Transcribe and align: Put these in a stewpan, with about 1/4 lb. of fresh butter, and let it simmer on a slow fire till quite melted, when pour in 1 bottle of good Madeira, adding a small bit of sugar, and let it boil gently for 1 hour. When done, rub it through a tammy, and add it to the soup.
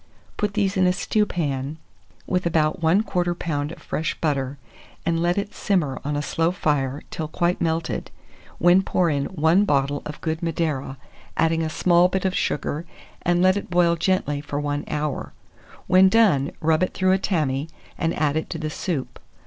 Put 0.35 0.55
these 0.55 0.77
in 0.77 0.87
a 0.87 0.93
stewpan, 0.93 1.77
with 2.25 2.47
about 2.47 2.81
1/4 2.81 3.03
lb. 3.35 3.71
of 3.71 3.79
fresh 3.83 4.19
butter, 4.19 4.57
and 5.05 5.21
let 5.21 5.37
it 5.37 5.53
simmer 5.53 6.01
on 6.03 6.15
a 6.15 6.23
slow 6.23 6.49
fire 6.49 7.03
till 7.11 7.27
quite 7.27 7.61
melted, 7.61 8.09
when 8.57 8.81
pour 8.81 9.11
in 9.11 9.25
1 9.25 9.63
bottle 9.65 10.01
of 10.07 10.19
good 10.21 10.41
Madeira, 10.41 10.97
adding 11.37 11.61
a 11.61 11.69
small 11.69 12.07
bit 12.07 12.25
of 12.25 12.33
sugar, 12.35 12.83
and 13.21 13.43
let 13.43 13.55
it 13.55 13.69
boil 13.69 13.95
gently 13.95 14.41
for 14.41 14.59
1 14.59 14.85
hour. 14.87 15.33
When 15.85 16.09
done, 16.09 16.49
rub 16.61 16.81
it 16.81 16.95
through 16.95 17.11
a 17.11 17.19
tammy, 17.19 17.69
and 17.95 18.15
add 18.19 18.35
it 18.35 18.49
to 18.49 18.57
the 18.57 18.71
soup. 18.71 19.19